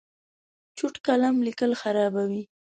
چوټ 0.77 0.93
قلم 1.05 1.35
لیکل 1.47 1.71
خرابوي. 1.81 2.43